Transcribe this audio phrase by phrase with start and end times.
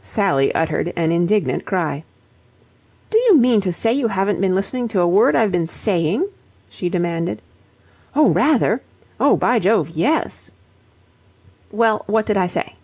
[0.00, 2.04] Sally uttered an indignant cry.
[3.10, 6.26] "Do you mean to say you haven't been listening to a word I've been saying,"
[6.70, 7.42] she demanded.
[8.16, 8.80] "Oh, rather!
[9.20, 10.50] Oh, by Jove, yes."
[11.70, 12.76] "Well, what did I say?"